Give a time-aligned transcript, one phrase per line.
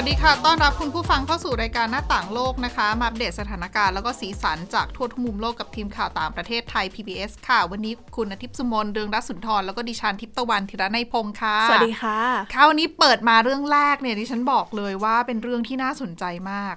[0.00, 12.20] วัสดีค่ะ ต้อนรับคุณผู้ฟังเข้าสู่รายการหน้าต่างโลกนะคะ มาอัปเดตสถานการณ์แล้วก็สีสันจากทั่วทุกมุมโลกกับทีมข่าวต่างประเทศไทย PBS ค่ะ วันนี้คุณอาทิตย์สุมนเรืองรัศนทรแล้วก็ดิฉันทิพย์ตะวันธีระในยพงค์ค่ะ สวัสดีค่ะ
[12.52, 16.76] ค่ะวันนี้เปิดมาเรื่องแรกเนี่ยดิฉันบอกเลยว่าเป็นเรื่องที่น่าสนใจมาก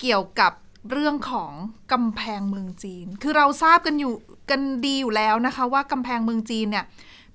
[0.00, 0.52] เกี่ยวกับ
[0.90, 1.52] เรื่องของ
[1.92, 4.12] กำแพงเมืองจีน คือเราทราบกันอยู่
[4.50, 6.84] กันดีอยู่แล้วนะคะ ว่ากำแพงเมืองจีนเนี่ย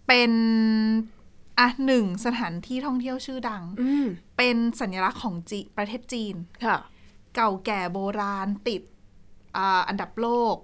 [0.07, 0.31] เป็น
[1.59, 4.05] อะหนึ่งสถานที่ท่องเที่ยวชื่อดังอืม
[4.38, 6.35] เป็นสัญลักษณ์ของจีประเทศจีน
[6.66, 6.77] ค่ะ
[7.35, 8.81] เก่าแก่โบราณติด
[9.55, 10.55] อาอันดับโลก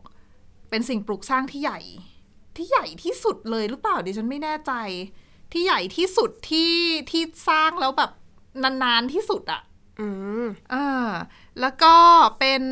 [0.69, 1.79] เป็นสิ่งปลูกสร้างที่ใหญ่
[2.55, 4.73] ที่ใหญ่ที่สุดเลยหรือเปล่าดิฉันไม่แน่ใจ
[5.51, 6.73] ที่ใหญ่ที่สุดที่
[7.11, 8.11] ที่สร้างแล้วแบบ
[8.63, 9.61] นานๆที่สุดอะ
[9.99, 10.07] อื
[10.43, 11.09] มอ่า
[11.61, 11.93] แล้วก็
[12.39, 12.63] เป็น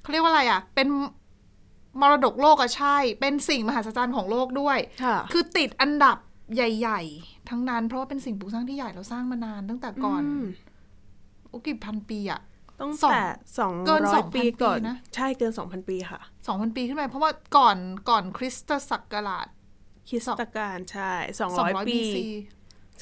[0.00, 0.88] เขาเรียกว่าอะไรอะเป็น
[2.00, 6.16] มรดกโลกอะใช่ เป็นสิ่งมหัศจรรย์ของโลกด้วยค่ะคือติดอันดับ
[6.54, 10.44] ใหญ่ ๆ ทั้งนั้น เพราะว่าเป็นสิ่งปลูกสร้างที่ใหญ่เราสร้างมานานตั้งแต่ก่อนม
[11.48, 12.40] โอ้กี่พันปีอะ
[12.80, 13.24] ต้องสองแต่
[13.58, 17.78] สองเกินร้อย2,000ปีก่อนปีนะใช่เกินสองพันปีค่ะสองพันปีขึ้นไปเพราะว่าก่อน
[18.10, 19.48] ก่อนคริสตศักราช
[20.08, 22.26] คริสตกาลใช่สองสองร้อยร้อยปีบีซี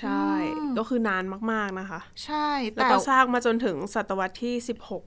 [0.00, 0.24] ใช่
[0.58, 5.02] อืมก็คือนานมาก ๆนะคะ ใช่แล้วแต่ก็สร้างมาจนถึงศตวรรษที่สิบหก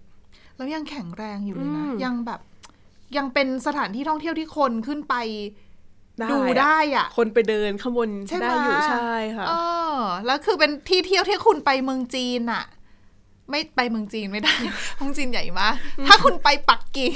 [0.55, 2.41] แล้วยังแข็งแรงอยู่เลยนะอืมยังแบบ
[3.17, 9.53] ยังเป็นสถานที่ท่องเที่ยวที่คนขึ้นไปได้ดูอะได้อะ คนไปเดินข้างบนใช่ไหมได้อยู่ใช่ค่ะเอ
[9.97, 12.63] อแล้วคือเป็นที่เที่ยวที่คุณไปเมืองจีนอะ
[13.49, 14.55] ไม่ไปเมืองจีนไม่ได้
[14.97, 15.73] เมืองจีนใหญ่มาก
[16.07, 17.13] ถ้าคุณไปปักกิ่ง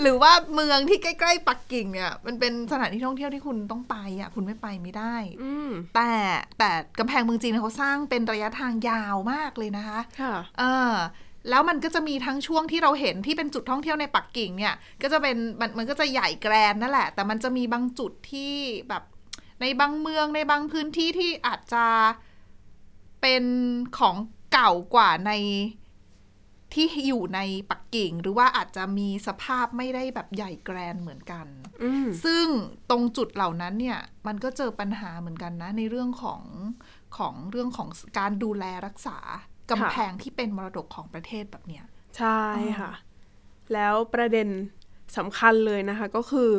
[0.00, 6.12] หรือว่าเมืองที่ใกล้ๆปักกิ่งเนี่ย มันเป็นสถานที่ท่องเที่ยวที่คุณต้องไปอะ คุณไม่ไปไม่ได้อืมแต่
[6.58, 10.92] แต่กำแพงเมืองจีนเขาสร้างเป็นระยะทางยาวมากเลยนะคะ ค่ะ เออ
[11.50, 18.52] แล้วมันก็จะมีทั้งช่วงที่เราเห็นที่เป็นจุดท่องเที่ยวในปักกิ่งเนี่ย ก็จะเป็นมันมันก็จะใหญ่แกรนด์นั่นแหละ แต่มันจะมีบางจุดที่
[18.88, 19.02] แบบ
[19.60, 21.86] ในบางเมืองในบางพื้นที่ที่อาจจะ
[23.20, 23.44] เป็น
[23.98, 24.16] ของ
[24.52, 25.32] เก่ากว่าใน
[26.74, 27.40] ที่อยู่ใน
[27.70, 31.46] ปักกิ่ง หรือว่าอาจจะมีสภาพไม่ได้แบบใหญ่แกรนด์เหมือนกัน
[31.82, 32.46] อืมซึ่ง
[32.90, 36.42] ตรงจุดเหล่านั้นเนี่ย มันก็เจอปัญหาเหมือนกันนะ ในเรื่องของ
[37.16, 37.88] ของเรื่องของ
[38.18, 39.18] การดูแลรักษา
[39.70, 41.84] กำแพงที่เป็นมรดกของประเทศแบบเนี้ย
[42.18, 42.42] ใช่
[42.80, 42.92] ค่ะ
[43.72, 44.48] แล้วประเด็น
[45.16, 46.50] สำคัญเลยนะคะ ก็คือ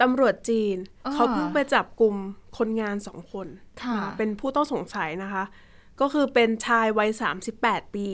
[0.00, 2.14] ตำรวจจีนอ่าเขาเพิ่งไปจับกลุ่ม
[2.58, 3.48] คนงานสองคน
[3.82, 5.44] ค่ะนเป็นผู้ต้องสงสัยนะคะ
[6.00, 7.10] ก็คือเป็นชายวัย
[7.52, 8.08] 38ปี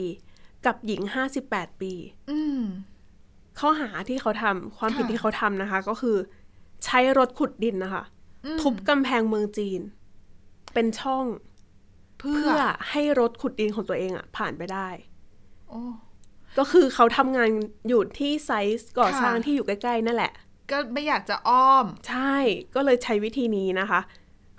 [0.65, 1.01] กับหญิง
[1.41, 1.93] 58ปี
[2.31, 2.61] อืม
[3.59, 6.17] ข้อหาที่เขาทำความผิดค่ะที่เขาทำนะคะ ก็คือ
[6.85, 8.03] ใช้รถขุดดินนะคะ
[8.45, 9.81] อืมทุบกำแพงเมืองจีน
[10.73, 11.25] เป็นช่อง
[12.23, 14.87] เพื่เพื่ออให้รถขุดดินของตัวเองอะผ่านไปได้
[15.69, 15.81] โอ้
[16.57, 17.49] ก็คือเขาทำงาน
[17.87, 20.31] อยู่ที่ไซต์ก่อค่ะสร้างที่อยู่ใกล้ๆนั่นแหละ
[20.71, 22.35] ก็ไม่อยากจะอ้อม ใช่
[22.75, 24.01] ก็เลยใช้วิธีนี้นะคะ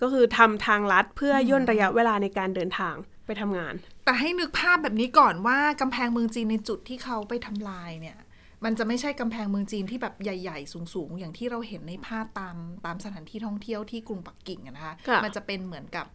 [0.00, 2.94] ก็คือทำทางลัดเพื่อย่นระยะเวลาในการเดินทาง
[3.26, 8.18] ไปทำงาน แต่ให้นึกภาพแบบนี้ก่อนว่ากำแพงเมืองจีนในจุดที่เขาไปทำลายเนี่ย
[8.64, 16.06] มันจะไม่ใช่กำแพงเมืองจีนที่แบบใหญ่ๆ สูงๆ อย่างที่เราเห็นในภาพตามตามสถานที่ท่องเที่ยวที่กรุงปักกิ่งอะนะคะค่ะมันจะเป็นเหมือนกับ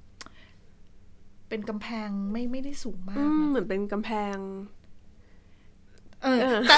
[1.49, 4.35] เป็นกำแพงไม่ไม่ได้สูงมาอืกมนะเหมือนเป็นกำแพง
[6.23, 6.77] เออเออแต่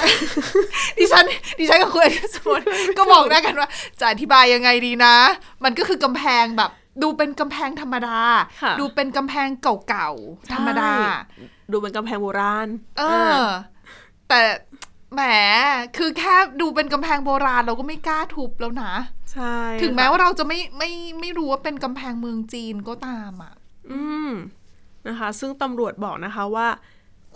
[0.97, 1.25] ดิฉัน
[1.59, 2.61] ดิฉันกับคุณอสมน
[2.97, 5.15] ก็บอกได้กันว่า จะอธิบายยังไงดีนะ
[5.63, 6.71] มันก็คือกำแพงแบบ
[7.01, 8.19] ดูเป็นกำแพงธรรมดา
[8.61, 9.47] ค่ะดูเป็นกำแพง
[9.89, 12.67] เก่าๆธรรมดาใช่ดูเป็นกำแพงโบราณ
[12.99, 13.03] เอ
[13.37, 13.41] อ
[14.29, 14.41] แต่
[15.13, 15.21] แหม
[15.97, 18.93] คือแค่ดูเป็นกำแพงโบราณเราก็ไม่กล้าทุบแล้วนะ
[19.33, 20.89] ใช่ ถึงแม้ค่ะว่าเราจะไม่ไม่
[21.19, 23.53] ไม่รู้ว่าเป็นกำแพงเมืองจีนก็ตามอะ
[23.91, 24.31] อืม
[25.09, 26.67] นะคะ ซึ่งตำรวจบอกนะคะว่า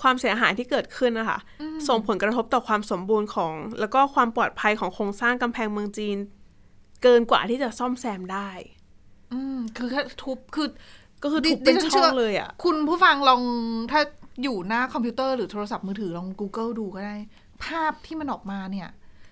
[0.02, 1.40] ความเสียหายที่เกิดขึ้นนะคะ
[1.88, 6.18] ส่งผลกระทบต่อความสมบูรณ์ของ แล้วก็ความปลอดภัยของโครงสร้างกำแพงเมืองจีน
[7.04, 8.50] เกินกว่าที่จะซ่อมแซมได้
[9.34, 10.68] อืมคือแค่ทุบคือ
[11.24, 13.42] ก็คือดิทุบเป็นดิฉันช่เชื่อองเลยอะ คุณผู้ฟังลอง
[13.92, 14.02] ถ้า
[14.44, 17.16] อยู่หน้าคอมพิวเตอร์หรือโทรศัพท์มือถือลอง Google ดูก็ได้
[17.66, 18.90] ภาพที่มันออกมาเนี่ย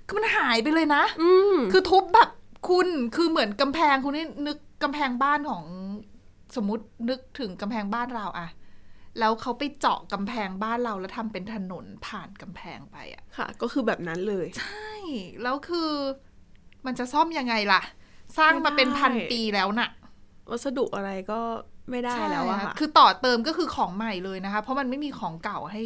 [0.07, 2.29] คือมันหายไปเลยนะ อืมคือทุบแบบ
[2.69, 5.63] คุณคือเหมือนกำแพงคุณนี่นึกกำแพงบ้านของ
[6.55, 8.50] สมมตินึกถึงกำแพงบ้านเราอะ
[9.19, 14.94] แล้วเขาไปเจาะกำแพงบ้านเราแล้วทำเป็นถนนผ่านกำแพงไปอะค่ะ ก็คือแบบนั้นเลย ใช่
[15.44, 15.91] แล้วคือ
[16.85, 17.81] มันจะซ่อมยังไงล่ะ
[18.38, 19.89] สร้างมาเป็นไม่ได้พันปีแล้วน่ะ
[20.50, 21.39] วัสดุอะไรก็
[21.91, 25.83] ไม่ได้แล้วอะใช่ค่ะคือต่อเติมก็คือของใหม่เลยนะคะ เพราะมันไม่มีของเก่าให้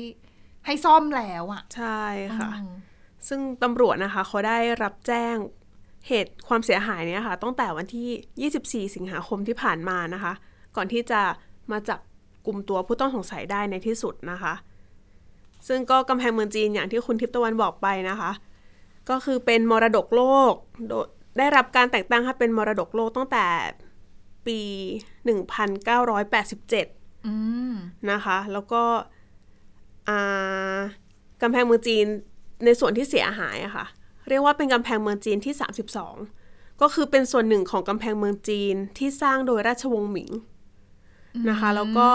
[0.65, 2.01] ให้ซ่อมแล้วอะใช่
[2.37, 2.71] ค่ะอืม
[3.27, 5.35] ซึ่งตำรวจนะคะเขาได้รับแจ้ง
[6.07, 10.33] เหตุความเสียหายเนี่ยค่ะตั้งแต่วันที่ 24 สิงหาคมที่ผ่านมานะคะ
[10.77, 11.21] ก่อนที่จะ
[11.71, 11.99] มาจับ
[12.45, 14.53] กลุ่มตัวผู้ต้องสงสัยได้ในที่สุดนะคะ
[15.67, 18.31] ซึ่งก็กำแพงเมืองจีนอย่างที่คุณทิพย์ตะวันบอกไปนะคะ
[19.09, 20.53] ก็คือเป็นมรดกโลก
[20.87, 20.93] โด
[21.37, 23.45] ได้รับการแต่งตั้งให้เป็นมรดกโลกตั้งแต่
[24.47, 24.59] ปี
[26.33, 27.33] 1987อื
[27.71, 27.73] ม
[28.11, 28.81] นะคะ แล้วก็
[31.41, 32.05] กำแพงเมืองจีน
[32.65, 33.85] ในส่วนที่เสียหายอะค่ะ
[34.29, 35.53] เรียกว่าเป็นกำแพงเมืองจีนที่
[36.17, 40.31] 32 ก็คือเป็นส่วนหนึ่งของกำแพงเมืองจีนที่สร้างโดยราชวงศ์หมิง
[41.49, 42.07] นะคะ แล้วก็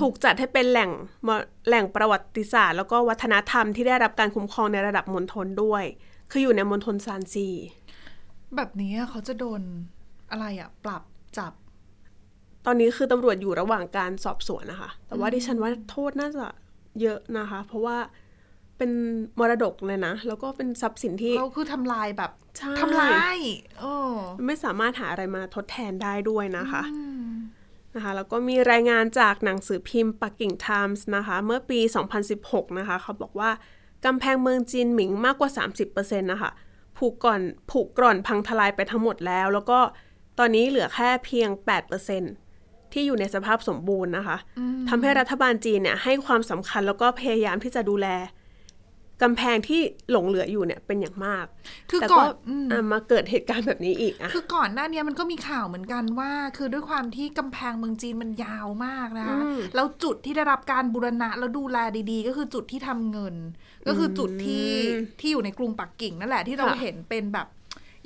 [0.00, 0.90] ถูกจัดให้เป็นแหล่ง
[1.26, 1.28] ม
[1.68, 5.84] แหล่งประวัติศาสตร์ แล้วก็วัฒนธรรมที่ได้รับการคุ้มครองในระดับมณฑลด้วย
[6.30, 7.48] คืออยู่ในมณฑลซานซี
[8.56, 9.62] แบบนี้เขาจะโดน
[10.30, 11.02] อะไรอะปรับ
[11.38, 11.52] จับ
[12.66, 16.46] ตอนนี้คือตำรวจอยู่ระหว่างการสอบสวนนะคะ แต่ว่าดิฉันว่าโทษน่าจะ
[17.00, 17.96] เยอะนะคะ เพราะว่า
[18.78, 18.90] เป็น
[19.38, 23.36] มรดกเลยนะ แล้วก็เป็นทรัพย์สินที่เขาคือทำลายแบบใช่ทำลาย
[23.80, 23.92] โอ้
[24.46, 26.82] ไม่สามารถหาอะไรมาทดแทนได้ด้วยนะคะ
[27.94, 31.80] นะคะแล้วก็มีรายงานจากหนังสือพิมพ์ปักกิ่งไทมส์นะคะเมื่อปี
[32.28, 33.50] 2016 นะคะเขาบอกว่า
[34.04, 35.50] กำแพงเมืองจีนหมิงมากกว่า
[35.86, 36.50] 30%นะคะ
[36.98, 37.40] ผูกก่อน
[37.70, 39.78] ผูกกร่อนพังทลายไปทั้งหมดแล้ว แล้วก็
[40.38, 41.48] ตอนนี้เหลือแค่เพียง
[42.22, 44.36] 8%ที่อยู่ในสภาพสมบูรณ์นะคะ
[44.88, 48.08] ทำให้รัฐบาลจีนเนี่ยให้ความสำคัญแล้วก็พยายามที่จะดูแล
[49.22, 49.80] กำแพงที่
[50.10, 51.46] หลงเหลืออยู่เนี่ยเป็นอย่างมาก
[51.90, 59.38] คือแต่ก่ก็อนอืมอะมาเกิดเหตุการณ์แบบนี้อีกอะคือก่อนหน้าเนี้ยมันก็มีข่าวเหมือนกันว่า คือด้วยความที่กำแพงเมืองจีนมันยาวมากนะคะ
[59.74, 61.78] แล้วจุดที่ได้รับการบูรณะแล้วดูแล
[62.10, 63.34] ดีๆ ก็คือจุดที่ทำเงิน
[63.86, 64.68] ก็คือจุดที่
[65.20, 67.46] ที่อยู่ในกรุงปักกิ่งนั่นแหละที่เราค่ะเห็นเป็นแบบ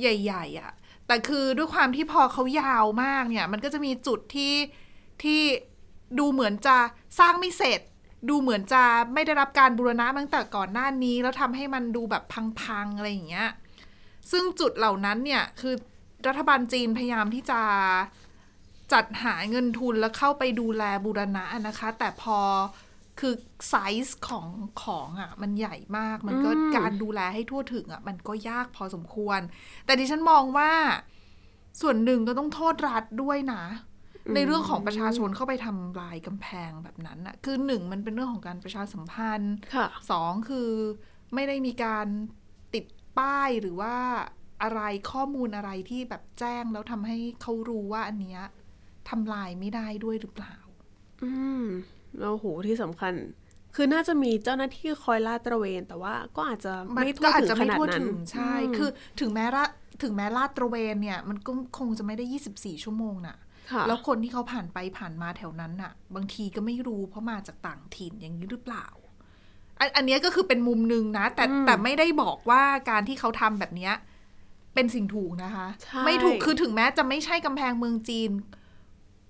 [0.01, 0.73] ใหญ่ๆอะ่ะ
[1.07, 4.55] แต่คือด้วยความที่พอเขายาวมากเนี่ย มันก็จะมีจุดที่
[5.23, 5.41] ที่
[6.19, 6.77] ดูเหมือนจะ
[7.19, 7.81] สร้างไม่เสร็จ
[8.29, 8.83] ดูเหมือนจะ
[9.15, 12.25] ไม่ได้รับการบูรณะตั้งแต่ก่อนหน้านี้ แล้วทำให้มันดูแบบ
[12.61, 13.49] พังๆอะไรอย่างเงี้ย
[14.31, 15.75] ซึ่งจุดเหล่านั้นเนี่ยคือ
[16.27, 17.61] รัฐบาลจีนพยายามที่จะ
[18.93, 22.39] จัดหาเงินทุนแล้วเข้าไปดูแลบูรณะนะคะ แต่พอ
[23.21, 23.35] คือ
[23.69, 23.75] ไซ
[24.07, 24.47] ส์ของ
[24.83, 29.41] ของอะ่ะ มันใหญ่มาก มันก็การดูแลให้ทั่วถึงอะ่ะ มันก็ยากพอสมควร
[29.85, 30.71] แต่ดิฉันมองว่า
[31.81, 33.63] ส่วนหนึ่งก็ต้องโทษรัฐด้วยนะ
[34.35, 40.71] ในเรื่องของประชาชนเข้าไปทำลายกำแพงแบบนั้นน่ะคือหนึ่งมันเป็นเรื่องของการประชาสัมพันธ์ค่ะสองคือ
[41.35, 42.07] ไม่ได้มีการ
[42.75, 42.85] ติด
[43.19, 43.95] ป้ายหรือว่า
[44.63, 44.81] อะไร
[45.13, 48.43] ข้อมูลอะไรที่แบบแจ้งแล้วทำให้เขารู้ว่าอันเนี้ย
[49.11, 50.57] ทำลายไม่ได้ด้วยหรือเปล่า
[51.23, 51.31] อื
[51.63, 51.65] ม
[52.21, 53.15] แล้วโหที่สำคัญ
[53.75, 58.91] คือน่าจะมีเจ้าหน้าที่คอยลาดตระเวน แต่ว่าก็อาจจะมันไม่ทั่ก็วอาจถึงจะขไม่นาดทั่วนั้นถึงใช่อืมคือ
[59.21, 59.65] ถึงแม้ละ
[60.03, 62.25] ถึงแม้ลาดตระเวนเนี่ย มันก็คงจะไม่ได้
[62.57, 63.46] 24 ชั่วโมงน่ะค่ะ
[63.87, 68.87] แล้วคนที่เขาผ่านไปผ่านมาแถวนั้นน่ะ บางทีก็ไม่รู้เพราะมาจากต่างถิ่นอย่างนี้หรือเปล่า
[69.81, 73.95] อันอันเนี้ยก็คือเป็นมุมหนึ่งนะ แต่แต่ไม่ได้บอกว่าการที่เขาทำแบบเนี้ย
[74.75, 78.31] เป็นสิ่งถูกนะคะใช่ไม่ถูกคือถึงแม้จะไม่ใช่กำแพงเมืองจีน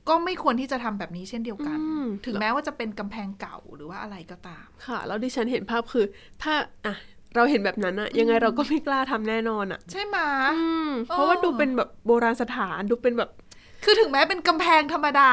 [0.08, 6.04] ก็ไม่ควรที่จะทำแบบนี้เช่นเดียวกันอืมถึงแม้ว่าจะเป็นกำแพงเก่าหรือว่าอะไรก็ตาม ค่ะ แล้วดิฉันเห็นภาพคือ
[6.42, 6.54] ถ้า
[6.86, 6.94] อะ
[7.34, 10.16] เราเห็นแบบนั้นอะยังไงเราก็ไม่กล้าทำแน่นอนอะใช่ไหม
[10.56, 13.30] อืมเพราะว่าดูเป็นแบบโบราณสถานดูเป็นแบบ
[13.86, 15.30] คือถึงแม้เป็นกำแพงธรรมดา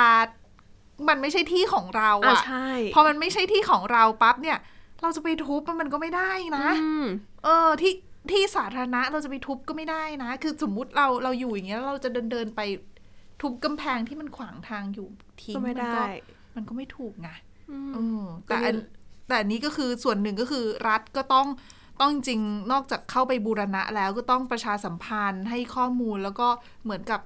[1.09, 4.57] มันไม่ใช่ที่ของเราอะอะใช่พอมันไม่ใช่ที่ของเราปั๊บเนี่ย
[5.01, 7.05] เราจะไปทุบมันมันก็ไม่ได้นะอืม
[7.43, 7.93] เออที่
[8.31, 12.61] ที่สาธารณะเราจะไปทุบก็ไม่ได้นะ คือสมมุติเราเราอยู่อย่างเงี้ยแล้วเราจะเดินเดินไป
[13.41, 15.07] ทุบกำแพงที่มันขวางทางอยู่
[15.41, 17.29] ทิ้งก็ไม่ได้นมันก็ไม่ถูกไง
[17.71, 18.87] อืมเออแต่อันก็เลย
[19.27, 21.47] แต่อันนี้ก็คือส่วนหนึ่งก็คือรัฐก็ต้อง
[22.01, 22.39] ต้องจริง
[22.71, 26.47] นอกจากเข้าไปบูรณะแล้วก็ต้องประชาสัมพันธ์ให้ข้อมูลแล้วก็
[26.83, 27.19] เหมือนกับ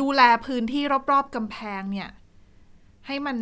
[0.00, 2.10] ดูแลพื้นที่รอบๆกำแพงเนี่ย
[3.06, 3.38] ให้มัน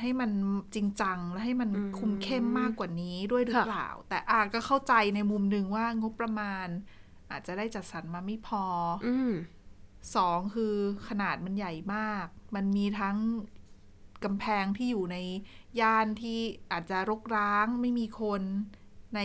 [0.00, 0.30] ให้มัน
[0.74, 6.66] จริงจัง และให้มันคุมเข้มมากกว่านี้ด้วยหรือค่ะเปล่า แต่อาก็เข้าใจในมุมหนึ่งว่างบประมาณ
[7.30, 8.64] อาจจะได้จัดสรรมาไม่พอ
[9.06, 9.32] อืม
[10.16, 10.74] สองคือ
[11.08, 13.16] ขนาดมันใหญ่มาก มันมีทั้ง
[14.24, 15.16] กำแพงที่อยู่ใน
[15.80, 16.38] ย่านที่
[16.72, 18.42] อาจจะรกร้างไม่มีคน
[19.14, 19.20] ใน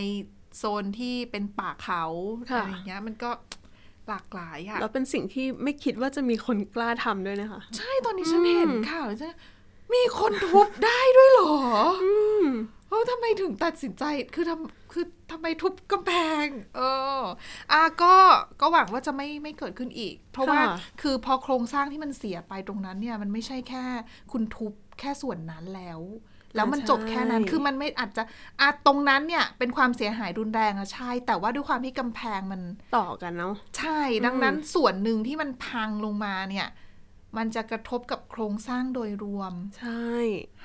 [0.56, 2.04] โซนที่เป็นป่าเขา
[2.50, 3.30] ค่ะอะไรอย่างเงี้ย มันก็
[4.08, 9.34] หลากหลายอะแล้วเป็นสิ่งที่ไม่คิดว่าจะมีคนกล้าทำด้วยนะคะ ใช่ตอนนี้ฉันเห็นข่าวแล้วฉัน
[9.94, 11.54] มีคนทุบได้ด้วยเหรอ
[12.04, 12.46] อ
[12.88, 14.04] เออทำไมถึงตัดสินใจ
[14.34, 16.12] คือทำคือทำไมทุบกำแพ
[16.44, 16.80] ง เอ
[17.20, 17.22] อ
[17.72, 18.14] อะก็
[18.60, 23.84] ก็หวังว่าจะไม่ไม่เกิดขึ้นอีก เพราะว่าค่ะคือพอโครงสร้างที่มันเสียไปตรงนั้นเนี่ย มันไม่ใช่แค่
[24.32, 26.00] คุณทุบแค่ส่วนนั้นแล้ว
[26.54, 28.22] แล้วมันจบแค่นั้นคือมันไม่อาจจะ
[28.60, 32.60] อาตรงนั้นเนี่ยเป็นความเสียหายรุนแรงอะใช่ แต่ว่าด้วยความที่กำแพงมัน
[32.96, 36.68] ต่อกันเนาะใช่ ดังนั้นส่วนหนึ่งที่มันพังลงมาเนี่ย
[37.36, 40.10] มันจะกระทบกับโครงสร้างโดยรวม ใช่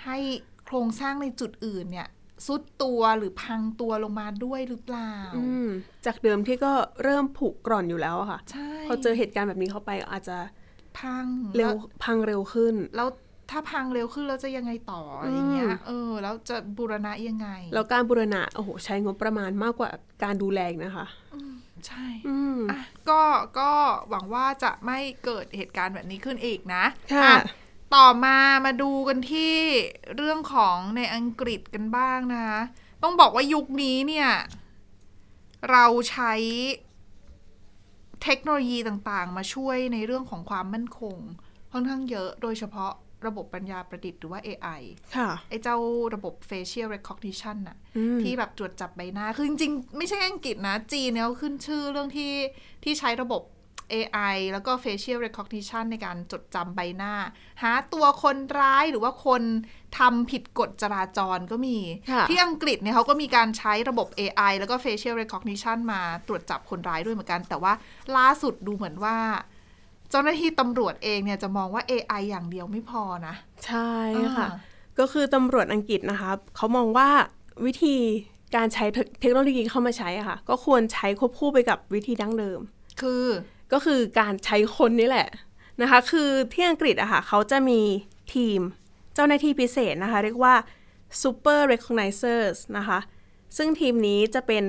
[0.03, 0.17] ให้
[0.65, 2.07] โครงสร้างในจุดอื่นเนี่ย
[2.47, 5.67] ซุดตัวหรือพังตัวลงมาด้วยหรือเปล่าอืม
[6.05, 6.71] จากเดิมที่ก็
[7.03, 10.37] เริ่มผุกร่อนอยู่แล้วอะค่ะใช่พอเจอเหตุการณ์แบบนี้เข้าไปอาจจะ
[10.99, 11.25] พัง
[11.55, 13.07] เร็วแล้พังเร็วขึ้น แล้ว
[13.49, 19.89] ถ้าถ้าพังเร็วขึ้นเราจะยังไงต่ออะไรอย่างเงี้ย เออ แล้วจะบูรณะยังไง แล้วการบูรณะ โอ้โห ใช้งบประมาณมากกว่า
[20.23, 21.07] การดูแลอีกนะคะ
[21.87, 23.21] ใช่อืมอะก็
[23.59, 23.71] ก็
[24.09, 27.31] หวังว่าจะไม่เกิดเหตุการณ์แบบนี้ขึ้นอีกนะค่ะอ่
[27.95, 29.55] ต่อมามาดูกันที่
[30.15, 32.59] เรื่องของในอังกฤษกันบ้างนะคะ
[33.03, 34.29] ต้องบอกว่ายุคนี้เนี่ย
[35.71, 36.33] เราใช้
[38.23, 41.17] เทคโนโลยีต่างๆ มาช่วยในเรื่องของความมั่นคง
[41.71, 42.93] ค่อนข้างเยอะโดยเฉพาะ
[43.25, 44.81] ระบบปัญญาประดิษฐ์หรือว่า AI
[45.15, 45.77] ค่ะไอ้เจ้า
[46.15, 52.33] ระบบ facial recognition น่ะอืมที่แบบตรวจจับใบหน้า คือจริงๆ ไม่ใช่อังกฤษนะ จีนเนี่ยเขาขึ้นชื่อเรื่องที่
[52.83, 53.43] ที่ใช้ระบบ
[53.95, 57.13] AI แล้วก็ facial recognition ในการจดจำใบหน้า
[57.63, 59.43] หาตัวคนร้ายหรือว่าคน
[59.99, 61.77] ทำผิดกฎจราจรก็มี
[62.11, 67.73] ค่ะที่อังกฤษเนี่ยเขาก็มีการใช้ระบบ AI แล้วก็ facial recognition มาตรวจจับคนร้ายด้วยเหมือนกัน แต่ว่า
[68.17, 69.17] ล่าสุดดูเหมือนว่า
[70.09, 73.35] เจ้าหน้าที่ตำรวจเองเนี่ยจะมองว่า AI อย่างเดียวไม่พอนะ
[73.65, 73.91] ใช่
[74.37, 74.57] ค่ะอ่า
[74.99, 77.09] ก็คือตำรวจอังกฤษนะคะเขามองว่า
[77.65, 77.95] วิธี
[78.55, 82.59] การใช้เทคเทคโนโลยีเข้ามาใช้อะค่ะ ก็ควรใช้ควบคู่ไปกับวิธีดั้งเดิม
[83.01, 83.25] คือ
[83.73, 85.27] ก็คือการใช้คนนี่แหละ
[85.81, 87.79] นะคะ คือที่อังกฤษอะค่ะเขาจะมี
[88.33, 88.59] ทีม
[89.15, 90.55] เจ้าหน้าที่พิเศษนะคะ เรียกว่า
[91.21, 92.99] super recognizers นะคะ
[93.57, 94.65] ซึ่งทีมนี้จะเป็น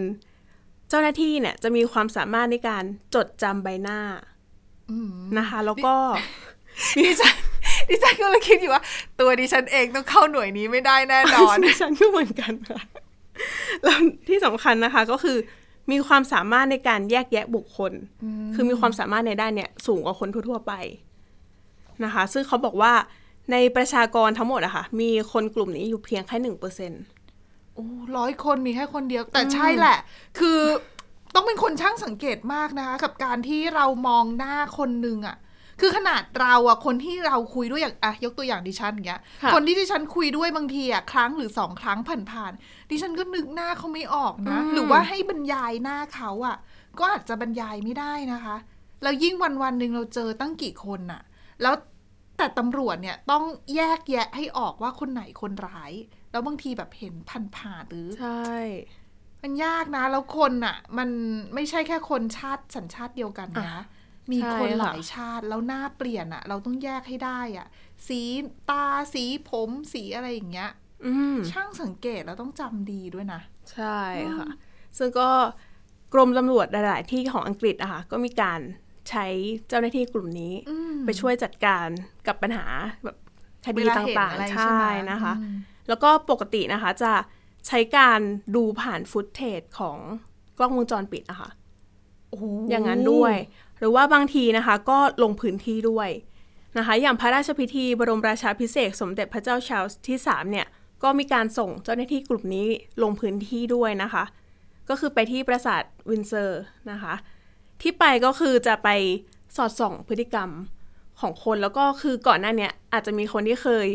[0.88, 4.37] เจ้าหน้าที่เนี่ยจะมีความสามารถในการจดจำใบหน้าอืม
[5.38, 5.94] นะคะ แล้วก็
[6.98, 7.34] ดิฉัน
[7.88, 8.82] ดิฉันก็เลยคิดอยู่ว่า
[9.20, 12.80] ตัวดิฉันเองต้องเข้าหน่วยนี้ไม่ได้แน่นอนดิฉันก็เหมือนกันค่ะ
[13.84, 15.36] แล้วที่สำคัญนะคะก็คือ
[15.90, 17.92] มีความสามารถในการแยกแยะบุคคล
[18.54, 20.72] คือมีความสามารถในด้านเนี้ยสูงกว่าคนทั่ว ๆ ไป
[22.04, 22.92] นะคะ ซึ่งเขาบอกว่า
[23.52, 26.92] ในประชากรทั้งหมดอะค่ะ มีคนกลุ่มนี้อยู่เพียงแค่หนึ่งเปอร์เซ็น
[27.74, 27.84] โอ้
[28.16, 29.98] ร้อยคนมีแค่คนเดียว แต่ใช่แหละ
[30.38, 30.60] คือ
[31.34, 35.36] ต้องเป็นคนช่างสังเกตมากนะคะ กับการที่เรามองหน้าคนหนึ่งอะ
[35.80, 41.98] คือขนาดเราอะคนที่เราคุยด้วยอย่างอะยกตัวอย่างดิฉันอย่างเงี้ย ค่ะคนที่ดิฉันคุยด้วยบางทีอะครั้งหรือสองครั้ง
[42.30, 46.56] ผ่านๆดิฉันก็นึกหน้าเขาไม่ออกนะหรือว่าให้บรรยายหน้าเขาอะ
[46.98, 48.56] ก็อาจจะบรรยายไม่ได้นะคะ
[49.02, 51.22] แล้วยิ่งวันวันๆหนึ่งเราเจอตั้งกี่คนน่ะ
[51.62, 51.74] แล้ว
[52.38, 53.44] แต่ตำรวจเนี่ยต้อง
[53.76, 55.92] แยกแยะให้ออกว่าคนไหนคนร้าย
[56.30, 57.14] แล้วบางทีแบบเห็น
[57.56, 58.52] ผ่านๆหรือ ใช่
[59.42, 61.08] มันยากนะ แล้วคนอะมัน
[61.54, 63.82] ไม่ใช่แค่คนชาติสัญชาติเดียวกันนะ
[64.32, 67.66] มีคนหลายชาติแล้วหน้าเปลี่ยนอะเราต้องแยกให้ได้อะ
[68.08, 68.20] สี
[68.70, 70.70] ตาสีผมสีอะไรอย่างเงี้ย
[71.06, 73.40] อืมช่างสังเกตแล้วต้องจำดีด้วยนะ
[73.72, 74.00] ใช่
[74.38, 74.48] ค่ะ
[74.98, 75.28] ซึ่งก็
[76.14, 78.60] กรมตำรวจหลาย ๆ ที่ของอังกฤษอะค่ะก็มีการ
[79.10, 79.26] ใช้
[79.68, 81.86] เจ้าหน้าที่กลุ่มนี้อืมไปช่วยจัดการ
[82.26, 82.66] กับปัญหา
[83.04, 83.16] แบบ
[83.66, 85.54] คดีเวลาตเห็น่างอะไรๆใช่ไหมใช่นะคะอืม
[85.88, 87.12] แล้วก็ปกตินะคะจะ
[87.68, 88.20] ใช้การ
[88.56, 89.98] ดูผ่าน footage ของ
[90.58, 91.50] กล้องวงจรปิดนะคะ
[92.28, 93.34] โอ้โหอย่างนั้นด้วย
[93.78, 96.08] หรือว่าบางทีนะคะ ก็ลงพื้นที่ด้วย
[96.78, 100.66] นะคะ อย่างพระราชพิธีบรมราชาภิเษกสมเด็จพระเจ้าชาร์ลส์ที่3เนี่ย
[101.02, 102.66] ก็มีการส่งเจ้าหน้าที่กลุ่มนี้
[103.02, 104.24] ลงพื้นที่ด้วยนะคะ
[104.88, 107.14] ก็คือไปที่ปราสาทวินเซอร์นะคะ
[107.82, 108.88] ที่ไปก็คือจะไป
[109.56, 110.50] สอดส่องพฤติกรรม
[111.20, 113.86] ของคนแล้วก็คือก่อนหน้าเนี้ยอาจจะมีคนที่เคย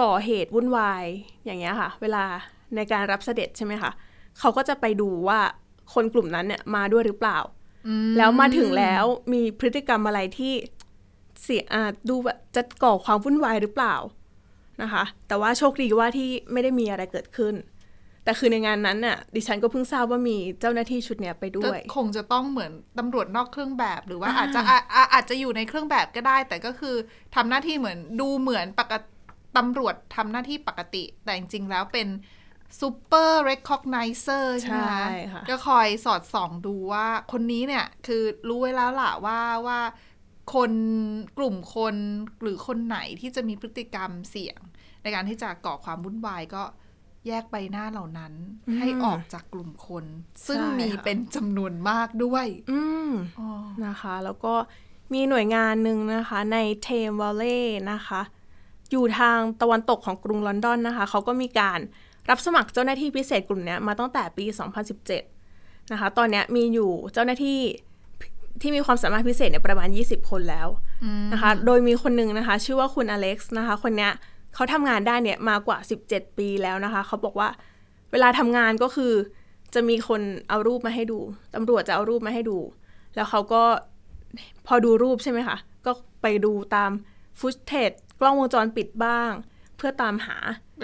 [0.00, 1.04] ก่อเหตุวุ่นวาย
[1.44, 2.24] อย่างเงี้ยค่ะ เวลา
[2.76, 3.90] ในการรับเสด็จใช่ไหมคะ
[4.38, 5.40] เขาก็จะไปดูว่า
[5.94, 7.38] คนกลุ่มนั้นเนี่ยมาด้วยหรือเปล่า
[8.18, 10.52] แล้วมาถึงแล้วมีพฤติกรรมอะไรที่
[11.42, 13.94] เสียอ่าดูแบบจะก่อความวุ่นวายหรือเปล่า
[14.82, 17.54] นะคะ แต่ว่าโชคดีว่าที่ไม่ได้มีอะไรเกิดขึ้น
[18.24, 26.94] แต่คือในงานนั้นน่ะดิฉันก็เพิ่งทราบว่ามีเจ้าหน้าที่ชุดเนี้ยไปด้ก็วย คงจะต้องเหมือนตำรวจนอกเครื่องแบบหรือว่าอาจจะอะอะอาจจะอยู่ในเครื่องแบบก็ได้ แต่ก็คือ
[27.34, 29.06] ทำหน้าที่เหมือนดูเหมือนปกติ
[29.56, 32.08] ตำรวจทำหน้าที่ปกติ แต่จริงๆแล้วเป็น
[32.80, 39.80] super recognizer ใช่ไหมใช่ค่ะก็คอยสอดส่องดูว่าคนนี้เนี่ย คือรู้ไว้แล้วล่ะว่าว่า
[40.54, 40.72] คน
[41.38, 41.96] กลุ่มคน
[42.42, 44.58] หรือคนไหนที่จะมีพฤติกรรมเสี่ยง
[45.02, 46.62] ในการที่จะก่อความวุ่นวายก็
[47.26, 48.32] แยกใบหน้าเหล่านั้น
[48.78, 50.04] ให้ออกจากกลุ่มคน
[50.46, 53.48] ซึ่งใช่มีค่ะเป็นจำนวนมากด้วย อืมอ๋อ
[53.86, 54.54] นะคะ แล้วก็
[55.12, 57.60] มีหน่วยงานหนึ่งนะคะ ในเทมวัลเล่
[57.92, 58.20] นะคะ
[58.90, 61.80] อยู่ทางตะวันตกของกรุงลอนดอนนะคะ เขาก็มีการ
[62.30, 64.44] รับสมัครเจ้าหน้าที่พิเศษกลุ่มเนี้ยมาตั้งแต่ปี
[65.18, 67.58] 2017 นะคะ ตอนเนี้ยมีอยู่เจ้าหน้าที่
[68.60, 70.68] ที่มีความสามารถพิเศษเนี่ยประมาณ 20 คนแล้ว
[71.32, 74.12] นะคะ โดยมีคนหนึ่งนะคะ ชื่อว่าคุณอเล็กซ์นะคะ คนเนี้ย
[74.54, 75.78] เขาทำงานได้เนี่ยมากว่า
[76.08, 77.48] 17 ปีแล้วนะคะ เขาบอกว่า
[78.12, 79.12] เวลาทำงานก็คือ
[79.74, 81.18] จะมีคนเอารูปมาให้ดู
[81.54, 82.58] ตำรวจจะเอารูปมาให้ดู
[83.14, 83.62] แล้วเขาก็
[84.66, 85.56] พอดูรูปใช่ไหมคะ
[85.86, 85.92] ก็
[86.22, 86.90] ไปดูตาม
[87.40, 87.90] ฟุตเทจ
[88.20, 89.32] กล้องวงจรปิดบ้าง
[89.76, 90.36] เพื่อตามหา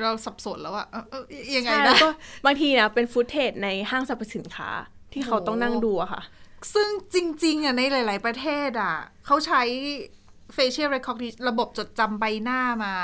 [0.02, 1.24] เราสับสนแล้วอะเออเออ
[1.56, 2.08] ยังไงใช่นะแล้วก็
[2.46, 4.70] บางทีนะเป็นฟุตเทจในห้างสรรพสินค้า
[5.12, 6.22] ที่เขาต้องนั่งดูอะค่ะ
[6.74, 8.94] ซึ่งจริงๆอะในหลาย ๆ ประเทศอะ
[9.26, 9.62] เขาใช้
[10.56, 12.94] facial recognition ระบบจดจำใบหน้ามา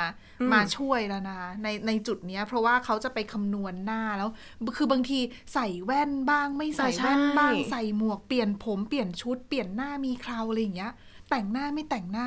[0.53, 4.29] มาช่วยแล้วนะในในจุดเนี้ย เพราะว่าเขาจะไปคำนวณหน้าแล้ว
[4.77, 5.19] คือบางที
[5.53, 10.91] ใส่แว่นบ้าง ไม่ใส่อ่าใช่แว่นบ้าง ใส่หมวกเปลี่ยนผมเปลี่ยนชุดเปลี่ยนหน้ามีเคราอะไรอย่างเงี้ย
[11.29, 12.25] แต่งหน้าไม่แต่งหน้า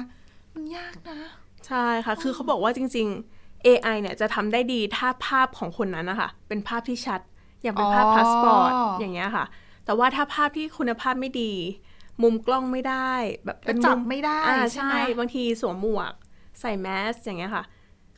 [0.54, 1.21] มันยากนะ
[1.66, 3.32] ใช่ค่ะ คือเขาบอกว่าจริง ๆ
[3.66, 7.21] AI เนี่ยจะทำได้ดีถ้าภาพของคนนั้นนะคะเป็นภาพที่ชัด
[7.62, 9.45] อย่างเป็นภาพอ๋อพาสปอร์ตอย่างเงี้ยค่ะ
[9.85, 11.52] แต่ว่าถ้าภาพที่คุณภาพไม่ดี
[12.23, 13.12] มุมกล้องไม่ได้
[13.45, 16.12] แบบเป็นจับมุไม่ได้อ่าใช่ไหใช่มบางทีสวมหมวก
[16.61, 17.64] ใส่แมสอย่างเงี้ยค่ะ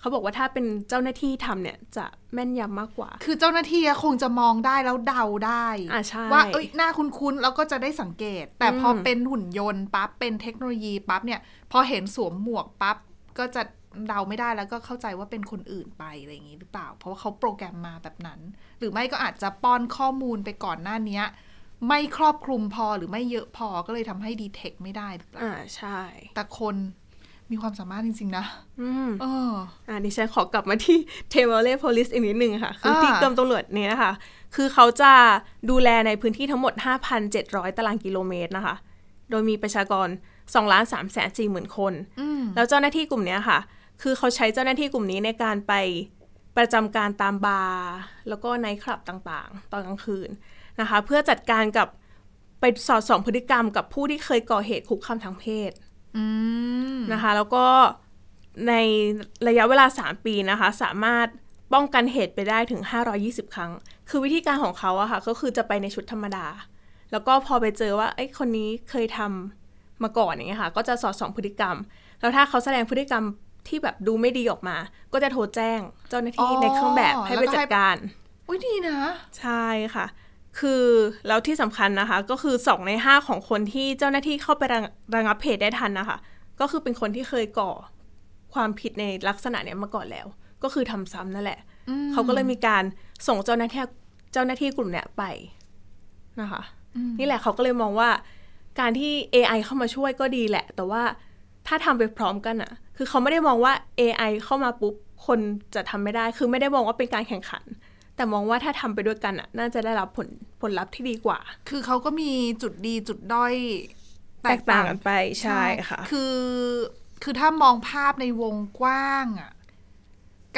[0.00, 11.40] เขาบอกว่าถ้าเป็นเจ้าหน้าที่ทำเนี่ยจะแม่นยำมากกว่า คือเจ้าหน้าที่อะคงจะมองได้แล้วเดาได้อ่าใช่ว่าเอ้ยหน้าคุ้นๆแล้วก็จะได้สังเกต แต่พออมเป็นหุ่นยนต์ปั๊บเป็นเทคโนโลยีปั๊บเนี่ย
[11.72, 12.96] พอเห็นสวมหมวกปั๊บ
[13.38, 13.62] ก็จะ
[14.08, 18.40] เดาไม่ได้แล้วก็เข้าใจว่าเป็นคนอื่นไปอะไรอย่างนี้หรือเปล่า เพราะว่าเขาโปรแกรมมาแบบนั้น
[18.78, 21.24] หรือไม่ก็อาจจะป้อนข้อมูลไปก่อนหน้าเนี้ย
[21.88, 25.98] ไม่ครอบคลุมพอหรือไม่เยอะพอก็เลยทำให้ดีเทคไม่ได้หรือเปล่าอ่าใช่
[26.34, 26.76] แต่คน
[27.50, 28.44] มีความสามารถจริง ๆ นะ
[28.80, 29.52] อืมเออ
[29.88, 30.98] อ่าดิฉันขอกลับมาที่
[31.30, 34.12] เทเ l เล Police อีกนิดนึงค่ะ คืออ่าที่กรมตำรวจเนี่ยนะคะ
[34.54, 35.12] คือเขาจะ
[35.70, 36.72] ดูแลในพื้นที่ทั้งหมด
[37.26, 38.76] 5,700 ตารางกิโลเมตรนะคะ
[39.30, 40.08] โดยมีประชากร
[40.40, 43.58] 2ล้าน3แสน4หมื่นคนอืมแล้วเจ้าหน้าที่กลุ่มเนี้ยค่ะ
[44.02, 45.72] คือเขาใช้เจ้าหน้าที่กลุ่มนี้ในการไป
[46.56, 47.88] ประจำการตามบาร์
[48.28, 50.28] แล้วก็ไนท์คลับต่างๆ ตอนกลางคืน
[50.80, 51.88] นะคะ เพื่อจัดการกับ
[52.60, 55.70] ไปสอดส่องพฤติกรรมกับผู้ที่เคยก่อเหตุคุกคามทางเพศ
[56.16, 56.24] อื
[56.96, 57.66] มนะคะ แล้วก็
[58.68, 58.74] ใน
[59.48, 61.26] ระยะเวลา 3 ปีนะคะ สามารถ
[61.74, 62.82] ป้องกันเหตุไปได้ถึง
[63.18, 63.70] 520 ครั้ง
[64.08, 66.46] คือวิธีการของเขาอะค่ะ ก็คือจะไปในชุดธรรมดา
[67.12, 71.76] แล้วก็พอไปเจอว่าไอ้ยคนนี้เคยทำมาก่อนอย่างเงี้ยค่ะ ก็จะสอดส่องพฤติกรรม
[72.20, 73.24] แล้วถ้าเขาแสดงพฤติกรรม
[73.68, 74.76] ที่แบบดูไม่ดีออกมา
[75.12, 75.80] ก็จะโทรแจ้ง
[76.10, 77.96] เจ้าหน้าที่อ๋อในเครื่องแบบให้แล้วไปก็ให้จัดการ
[78.48, 78.98] อุ้ยดีนะ
[79.38, 80.06] ใช่ค่ะ
[80.58, 80.84] คือ
[81.26, 86.18] แล้วที่สำคัญนะคะ ก็คือสองในห้าของคนที่เจ้าหน้าที่เข้าไประงระงับเหตุได้ทันนะคะ
[86.60, 87.72] ก็คือเป็นคนที่เคยก่อ
[88.54, 90.26] ความผิดในลักษณะเนี้ยมาก่อนแล้ว
[90.62, 91.60] ก็คือทำซ้ำนั่นแหละ
[92.12, 92.84] เขาก็เลยมีการ
[93.28, 93.82] ส่งเจ้าหน้าที่
[94.32, 95.22] เจ้าหน้าที่กลุ่มเนี้ยไป
[96.40, 96.62] นะคะ
[97.18, 98.10] นี่แหละเขาก็เลยมองว่า
[98.80, 101.02] การที่ AI เข้ามาช่วยก็ดีแหละ แต่ว่า
[101.66, 104.94] ถ้าทำไปพร้อมกันอะคือเขาไม่ได้มองว่า AI เข้ามาปุ๊บ
[105.26, 105.40] คน
[105.74, 107.64] จะทำไม่ได้ คือไม่ได้มองว่าเป็นการแข่งขัน
[108.16, 110.28] แต่มองว่าถ้าทำไปด้วยกันอะน่าจะได้รับผล
[110.60, 113.54] ผลลัพธ์ที่ดีกว่า คือเขาก็มีจุดดีจุดด้อย
[114.42, 115.10] แตกต่างกันไป
[115.42, 116.36] ใช่ค่ะ คือ
[117.22, 119.52] คือถ้ามองภาพในวงกว้างอะ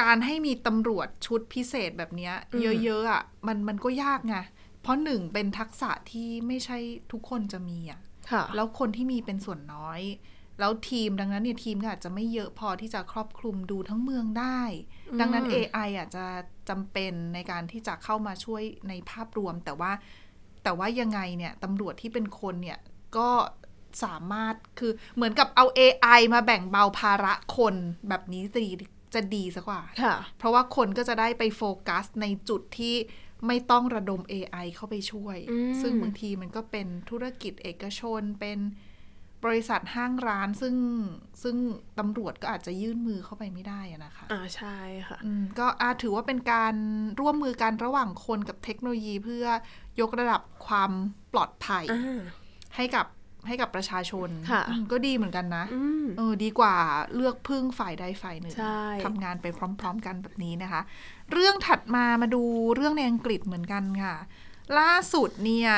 [0.00, 2.34] การให้มีตำรวจชุดพิเศษแบบเนี้ย
[2.84, 4.36] เยอะๆอะมันมันก็ยากไง
[4.82, 6.78] เพราะหนึ่งเป็นทักษะที่ไม่ใช่
[7.12, 8.00] ทุกคนจะมีอะ
[8.32, 10.00] ค่ะแล้วคนที่มีเป็นส่วนน้อย
[10.60, 14.62] แล้วทีมดังนั้นเนี่ยทีมก็อาจจะไม่เยอะพอที่จะครอบคลุมดูทั้งเมืองได้
[15.20, 16.26] ดังนั้น AI อาจจะ
[16.68, 19.92] จำเป็นในการที่จะเข้ามาช่วยในภาพรวม แต่ว่า
[20.64, 22.78] แต่ว่ายังไงเนี่ยตำรวจที่เป็นคนเนี่ย
[23.16, 23.30] ก็
[24.04, 27.74] สามารถคือเหมือนกับเอา AI มาแบ่งเบาภาระคน
[28.08, 28.72] แบบนี้จะดี
[29.14, 32.94] จะดีสักกว่าค่ะเพราะว่าคนก็จะได้ไปโฟกัสในจุดที่
[33.46, 38.58] ไม่ต้องระดม AI เข้าไปช่วยอืมซึ่งบางทีมันก็เป็นธุรกิจเอกชนเป็น
[39.46, 40.74] บริษัทห้างร้านซึ่ง
[41.42, 41.56] ซึ่ง
[41.98, 44.78] ตำรวจก็อาจจะยื่นมือเข้าไปไม่ได้อะนะคะ อ่าใช่
[45.09, 46.74] ค่ะอืมก็อาถือว่าเป็นการ
[47.20, 49.46] ร่วมมือกันระหว่างคนกับเทคโนโลยีเพื่อ
[50.00, 50.90] ยกระดับความ
[51.32, 52.20] ปลอดภัยอ่า
[52.76, 53.06] ให้กับ
[53.48, 56.76] ให้กับประชาชนค่ะอืมก็ดีเหมือนกันนะอืมเออดีกว่า
[57.14, 59.46] เลือกพึ่งฝ่ายใดฝ่ายหนึ่งใช่ทำงานไป
[59.80, 60.80] พร้อม ๆ กันแบบนี้นะคะ
[61.32, 62.42] เรื่องถัดมามาดู
[62.74, 64.16] เรื่องในอังกฤษเหมือนกันค่ะ
[64.78, 65.70] ล่าสุดเนี่ย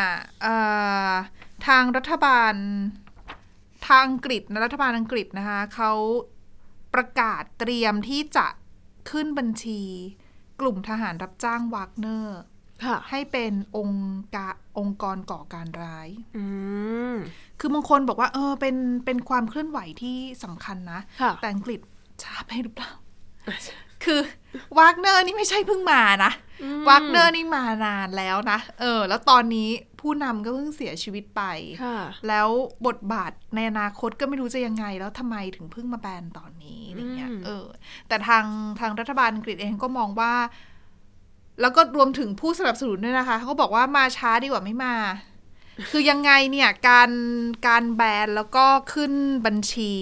[0.42, 0.54] เอ่
[1.08, 1.12] อ
[1.66, 2.54] ทางรัฐบาล
[3.86, 5.92] ทางอังกฤษนะรัฐบาลอังกฤษนะคะเขา
[6.94, 8.46] ประกาศเตรียมที่จะ
[9.10, 9.82] ขึ้นบัญชี
[10.60, 12.40] กลุ่มทหารรับจ้างวากเนอร์
[12.84, 16.44] ค่ะให้เป็นองค์กะองค์กรก่อการร้ายอื
[17.12, 17.16] ม
[17.60, 21.80] คือบางคนบอกว่า เออ เป็น เป็นความเคลื่อนไหวที่สำคัญนะค่ะแต่อังกฤษ
[22.22, 22.90] ช้าไปหรือเปล่า
[24.04, 24.20] คือ
[24.78, 26.32] วากเนอร์นี่ไม่ใช่เพิ่งมานะ
[26.88, 29.68] วากเนอร์นี่มานานแล้วนะ เออ แล้วตอนนี้
[30.00, 31.42] ผู้นำก็เพิ่งเสียชีวิตไป
[31.84, 32.48] ค่ะแล้ว
[32.86, 37.66] บทบาทในอนาคตก็ไม่รู้จะยังไง แล้วทำไมถึงเพิ่งมาแบนตอนนี้อะไรเงี้ยอืมเออ
[38.08, 38.44] แต่ทาง
[38.80, 40.34] ทางรัฐบาลอังกฤษเองก็มองว่า
[41.60, 44.94] แล้วก็รวมถึงผู้สนับสนุนด้วยนะคะ เขาก็บอกว่ามาช้าดีกว่าไม่มา
[45.90, 47.10] คือยังไงเนี่ยการ
[47.66, 49.12] การแบนแล้วก็ขึ้น
[49.46, 49.94] บัญชี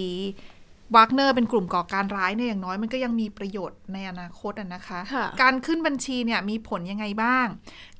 [0.95, 7.47] วากเนอร์เป็นกลุ่มก่อการร้ายเนี่ยอย่างน้อยมันก็ยังมีประโยชน์ในอนาคตอะนะคะค่ะการขึ้นบัญชีเนี่ยมีผลยังไงบ้าง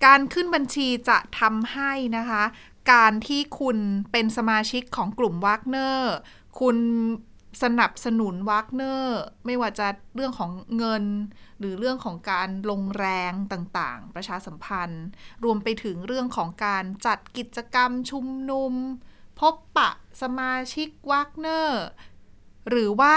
[0.05, 2.43] การขึ้นบัญชีจะทำให้นะคะ
[2.93, 3.77] การที่คุณ
[4.11, 6.13] เป็นสมาชิกของกลุ่มวากเนอร์
[6.59, 6.77] คุณ
[7.63, 11.03] สนับสนุนวากเนอร์ไม่ว่าจะเรื่องของเงิน
[11.59, 15.05] หรือเรื่องของการลงแรงต่างๆ ประชาสัมพันธ์
[15.43, 18.73] รวมไปถึงเรื่องของการจัดกิจกรรมชุมนุม
[19.39, 19.89] พบปะ
[20.21, 21.85] สมาชิกวากเนอร์
[22.69, 23.15] หรือว่า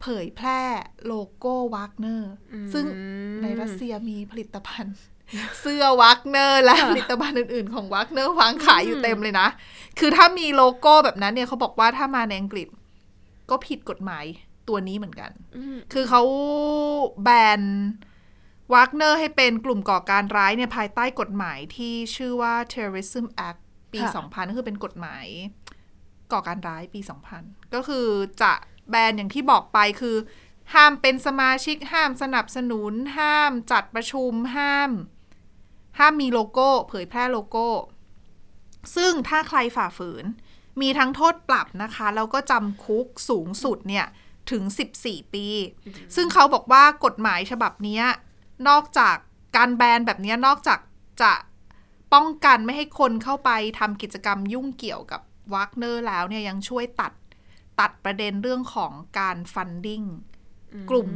[0.00, 0.60] เผยแพร่
[1.06, 2.32] โลโก้วากเนอร์
[2.72, 2.84] ซึ่ง
[3.42, 4.96] ในรัสเซียมีผลิตภัณฑ์
[5.60, 9.48] เสื้อวากเนอร์และผลิตภัณฑ์อื่น ๆ ของวากเนอร์วางขายอยู่เต็มเลยนะ
[9.98, 12.68] คือถ้ามีโลโก้แบบนั้นเนี่ยเขาบอกว่าถ้ามาในอังกฤษ
[13.50, 14.24] ก็ผิดกฎหมาย
[14.68, 15.30] ตัวนี้เหมือนกัน
[15.92, 16.22] คือเขา
[17.22, 17.28] แบ
[17.60, 17.62] น
[18.74, 23.60] วากเนอร์ให้เป็นกลุ่มก่อการร้ายเนี่ยภายใต้กฎหมายที่ชื่อว่า Terrorism Act
[23.92, 25.26] ปีค่ะ2000 ก็คือเป็นกฎหมาย
[26.32, 28.06] ก่อการร้ายปี 2000 ก็คือ
[28.42, 28.52] จะ
[28.90, 30.16] แบนอย่างที่บอกไปคือ
[30.74, 34.90] ห้ามเป็นสมาชิกห้ามสนับสนุน ห้ามจัดประชุมห้าม
[35.98, 37.68] ห้ามมีโลโก้ เผยแพร่โลโก้
[38.96, 40.24] ซึ่งถ้าใครฝ่าฝืน
[40.80, 44.06] มีทั้งโทษปรับนะคะ แล้วก็จำคุกสูงสุดเนี่ย
[44.50, 44.62] ถึง
[44.98, 45.46] 14 ปี
[46.14, 48.04] ซึ่งเขาบอกว่ากฎหมายฉบับเนี้ย
[48.68, 49.16] นอกจาก
[49.56, 50.78] การแบนแบบเนี้ยนอกจาก
[51.22, 51.32] จะ
[52.14, 55.20] ป้องกันไม่ให้คนเข้าไปทำกิจกรรมยุ่งเกี่ยวกับ
[55.54, 57.12] วากเนอร์แล้วเนี่ยยังช่วยตัด
[57.80, 60.02] ตัดประเด็นเรื่องของการ funding
[60.90, 61.08] กลุ่ม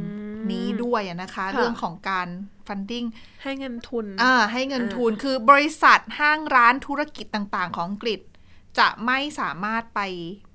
[0.51, 2.27] นี้ด้วยอะนะคะค่ะเรื่องของการ
[2.67, 3.05] funding
[3.43, 8.19] ให้เงินทุนอ่าให้เงินทุนคือบริษัทห้างร้านธุรกิจต่างๆ ของอังกฤษ
[8.79, 9.99] จะไม่สามารถไป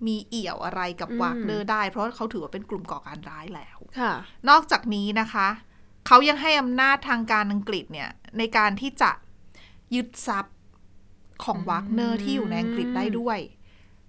[0.06, 4.12] มีเอี่ยวอะไรกับอืมวากเนอร์ได้ เพราะเขาถือว่าเป็นกลุ่มก่อการร้ายแล้วค่ะ
[4.48, 5.48] นอกจากนี้นะคะ
[6.06, 9.10] เขายังให้อำนาจทางการอังกฤษเนี่ย ในการที่จะ
[9.94, 10.56] ยึดทรัพย์
[11.44, 13.38] ของวากเนอร์ที่อยู่ในอังกฤษได้ด้วย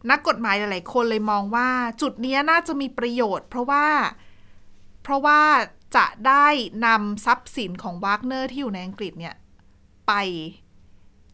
[0.09, 1.69] นักกฎหมายหลายๆคนเลยมองว่า
[2.01, 3.85] จุดเนี้ยน่าจะมีประโยชน์ เพราะว่า
[5.03, 5.41] เพราะว่า
[5.95, 6.47] จะได้
[6.85, 9.35] นำทรัพย์สินของวากเนอร์ที่อยู่ในอังกฤษเนี่ย
[10.07, 10.13] ไป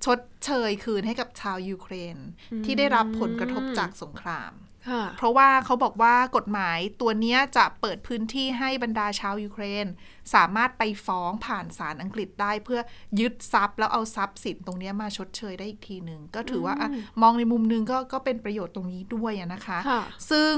[0.06, 2.18] ชดเชยคืนให้กับชาวยูเครน
[2.66, 4.54] ที่ได้รับผลกระทบจากสงคราม
[4.90, 9.86] ค่ะเพราะว่าเขาบอกว่ากฎหมายตัวเนี้ยจะเปิดพื้นที่ให้บรรดาชาวยูเครน
[10.34, 12.82] สามารถไปฟ้องผ่านศาลอังกฤษได้เพื่อ
[13.20, 16.90] ยึดทรัพย์ แล้วเอาทรัพย์สินตรงเนี้ยมาชดเชยได้อีกทีหนึ่งก็ถือว่าอะ
[17.22, 20.56] มองในมุมหนึงก็ก็เป็นประโยชน์ตรงนี้ด้วยอะนะคะค่ะซึ่ง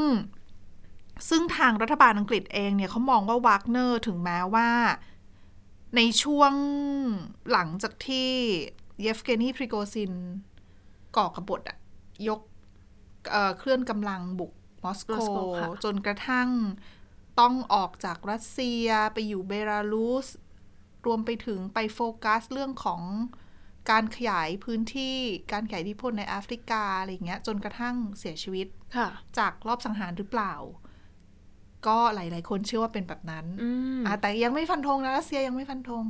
[1.29, 4.69] ซึ่งทางรัฐบาลอังกฤษเองเนี่ยเขามองว่าวากเนอร์ถึงแม้ว่า
[5.95, 6.53] ในช่วง
[7.51, 8.29] หลังจากที่
[9.01, 10.13] เยฟเกนีพริโกซิน
[11.17, 11.77] ก่อกบฏอะ
[12.27, 12.39] ยก
[13.31, 14.51] เอ่อเคลื่อนกำลังบุก
[14.83, 16.49] มอสโกมอสโกค่ะจนกระทั่ง
[17.41, 20.27] ต้องออกจากรัสเซียไปอยู่เบลารุส
[21.05, 23.01] รวมไปถึงไปโฟกัสเรื่องของ
[23.91, 25.17] การขยายพื้นที่
[25.51, 30.53] การขยายอิทธิพลในแอฟริกาอะไรอย่างเงี้ย จนกระทั่งเสียชีวิตค่ะจากรอบสังหารหรือเปล่า
[31.87, 36.03] ก็หลาย ๆ คนเชื่อว่าเป็นแบบนั้นอืมอะแต่ยังไม่ฟันธงนะรัสเซียยังไม่ฟันธง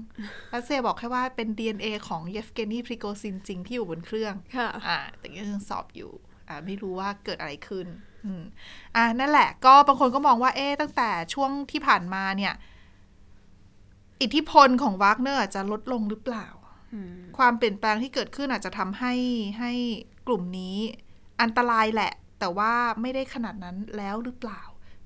[0.56, 6.12] รัสเซียบอกแค่ว่าเป็น DNA ของเยฟเกนีพริโกซินจริงที่อยู่บนเครื่องค่ะอ่าแต่ยังสอบอยู่
[6.48, 7.88] อ่าไม่รู้ว่าเกิดอะไรขึ้น
[8.26, 8.44] อืม
[8.96, 12.54] อ่านั่นแหละ ก็บางคนก็มองว่าเอ๊ะตั้งแต่ช่วงที่ผ่านมาเนี่ย
[14.22, 16.48] อิทธิพลของวากเนอร์อาจจะลดลงหรือเปล่า
[17.38, 19.14] ความเปลี่ยนแปลงที่เกิดขึ้นอาจจะทำให้
[19.60, 19.72] ให้
[20.28, 20.78] กลุ่มนี้
[21.42, 24.62] อันตรายแหละ แต่ว่าไม่ได้ขนาดนั้นแล้วหรือเปล่า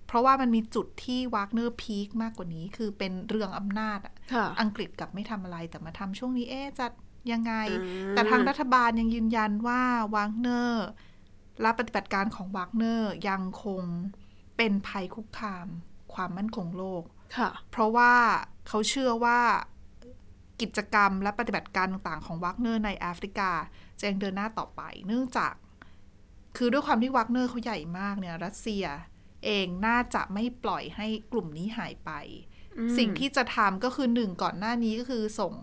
[0.07, 6.87] เพราะว่ามันมีจุดที่วากเนอร์ peak มากกว่านี้ คือเป็นเรื่องอำนาจอะค่ะอังกฤษกลับไม่ทำอะไรแต่มาทำช่วงนี้เอ๊ะจะ
[7.31, 9.81] ยังไงอืมแต่ทางรัฐบาลยังยืนยันว่า
[10.15, 10.87] วากเนอร์
[11.61, 13.83] และปฏิบัติการของวากเนอร์ยังคง
[14.57, 15.67] เป็นภัยคุกคาม
[16.13, 17.03] ความมั่นคงโลก
[17.37, 18.13] ค่ะ เพราะว่า
[18.67, 19.39] เขาเชื่อว่า
[20.61, 23.51] กิจกรรมและปฏิบัติการต่างๆ ของวากเนอร์ในแอฟริกา
[23.99, 25.53] จะยังเดินหน้าต่อไป เนื่องจาก
[26.57, 28.85] คือด้วยความที่วากเนอร์เขาใหญ่มากเนี่ยรัสเซีย
[29.45, 32.11] เองน่าจะไม่ปล่อยให้กลุ่มนี้หายไป
[32.97, 35.53] สิ่งที่จะทำก็คือหนึ่งก่อนหน้านี้ก็คือส่ง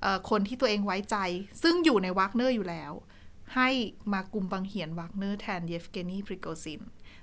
[0.00, 1.16] เอ่อคนที่ตัวเองไว้ใจ
[1.62, 2.92] ซึ่งอยู่ในวากเนอร์อยู่แล้ว
[3.54, 3.68] ให้
[4.12, 6.80] มากุมบังเหียนวากเนอร์แทนเยฟเกนีพริโกซิน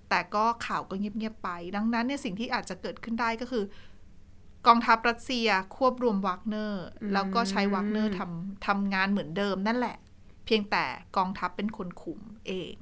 [0.10, 3.64] แต่ก็ข่าวก็เงียบๆไป ดังนั้นเนี่ยสิ่งที่อาจจะเกิดขึ้นได้ก็คือ
[4.68, 9.98] กองทัพรัสเซียควบรวมวากเนอร์แล้วก็ใช้วากเนอร์ทำทำงานเหมือนเดิมนั่นแหละ
[10.46, 10.86] เพียงแต่
[11.18, 12.76] กองทัพเป็นคนคุมเอง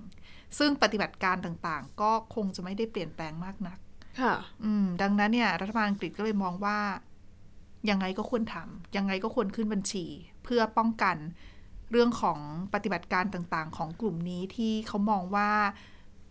[0.57, 3.77] ซึ่งปฏิบัติการต่างๆ ก็คงจะไม่ได้เปลี่ยนแปลงมากนัก
[4.21, 6.79] ค่ะ อืม ดังนั้นเนี่ย รัฐบาลอังกฤษก็เลยมองว่า
[7.89, 10.05] ยังไงก็ควรทำยังไงก็ควรขึ้นบัญชี
[10.43, 11.17] เพื่อป้องกัน
[11.91, 12.39] เรื่องของ
[12.73, 15.49] ปฏิบัติการต่างๆ ของกลุ่มนี้ที่เขามองว่า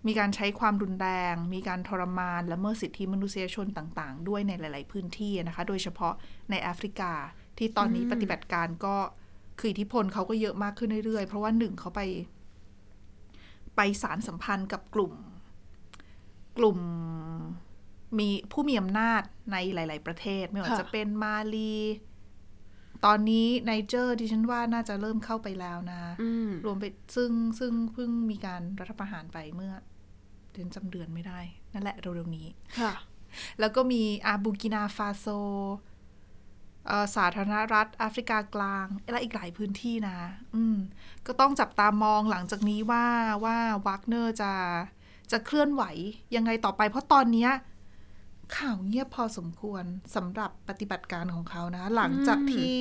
[0.06, 6.14] มีการใช้ความรุนแรง มีการทรมานและละเมิดสิทธิมนุษยชนต่างๆ ด้วยในหลาย ๆ พื้นที่นะคะ โดยเฉพาะ
[6.50, 7.12] ในแอฟริกา
[7.58, 8.96] ที่ตอนนี้ปฏิบัติการก็
[9.58, 12.00] คืออิทธิพลเขาก็เยอะมากขึ้นเรื่อย ๆ เพราะว่าหนึ่งเขาไป
[13.76, 15.12] ไปสารสัมพันธ์กับกลุ่ม
[16.58, 16.78] กลุ่ม
[18.18, 21.74] มีผู้มีอำนาจในหลาย ๆ ประเทศ ไม่ว่าจะเป็นมาลี
[23.04, 26.84] ตอนนี้ไนเจอร์ดิฉันว่าน่าจะเริ่มเข้าไปแล้วนะอืมรวมไป
[27.16, 29.72] ซึ่งซึ่งเพิ่งมีการรัฐประหารไปเมื่อ
[30.52, 31.40] เดือนจำเดือนไม่ได้
[31.72, 32.46] นั่นแหละเร็วๆนี้
[32.80, 32.92] ค่ะ
[33.60, 35.26] แล้วก็มีอ่าบูร์กินาฟาโซ
[36.86, 40.18] เอ่อสาธารณรัฐแอฟริกากลางและอีกหลายพื้นที่นะ
[40.56, 40.76] อืม
[41.26, 43.06] ก็ต้องจับตามองหลังจากนี้ว่า
[43.44, 44.52] ว่าวากเนอร์จะ
[45.32, 45.82] จะเคลื่อนไหว
[46.36, 47.50] ยังไงต่อไป เพราะตอนเนี้ย
[48.56, 52.80] ข่าวเงียบพอสมควรสำหรับปฏิบัติการของเขานะ หลังจากที่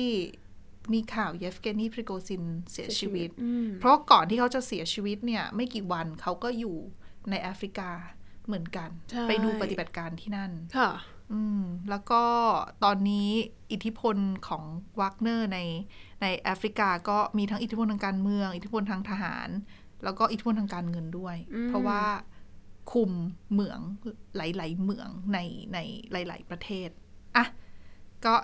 [0.92, 6.76] มีข่าวเยฟเกนีพริโกซินเสียชีวิตอืมเพราะก่อนที่เขาจะเสียชีวิตเนี่ย ไม่กี่วันเขาก็อยู่
[7.30, 7.90] ในแอฟริกา
[8.46, 10.90] เหมือนกันใช่ไปดูปฏิบัติการที่นั่น ค่ะ
[11.32, 12.22] อืม แล้วก็
[12.84, 13.28] ตอนนี้
[13.72, 14.16] อิทธิพล
[14.48, 14.64] ของ
[15.00, 15.58] วักเนอร์ใน
[16.22, 19.48] ในแอฟริกาก็มีทั้งอิทธิพลทางการเมือง อิทธิพลทางทหาร
[20.04, 22.02] แล้วก็อิทธิพลทางการเงินด้วยอืมเพราะว่า
[22.92, 23.10] คุม
[23.52, 23.80] เหมือง
[24.36, 25.38] หลาย ๆ เหมืองใน
[25.72, 25.78] ใน
[26.12, 26.88] หลาย ๆ ประเทศ
[27.36, 27.44] อะ
[28.24, 28.34] ก็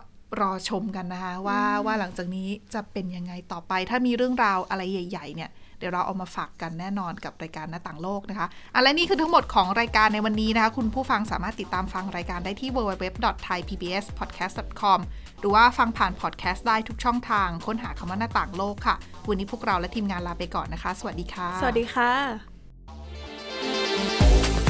[0.40, 14.98] รอชมกันนะคะว่าว่าหลังจากนี้จะเป็นยังไงต่อไป ถ้ามีเรื่องราวอะไรใหญ่ ๆ เนี่ยเดี๋ยวเราเอามาฝากกันแน่นอนกับรายการหน้าต่างโลกนะคะอะและนี่คือทั้งหมดของรายการในวันนี้นะคะ คุณผู้ฟังสามารถติดตามฟังรายการได้ที่ www.thaipbspodcast.com
[15.38, 18.94] หรือว่าฟังผ่านพอดแคสต์ได้ทุกช่องทาง ค้นหาคำว่าหน้าต่างโลกค่ะ
[19.28, 22.49] วันนี้พวกเราและทีมงานลาไปก่อนนะคะ สวัสดีค่ะ สวัสดีค่ะ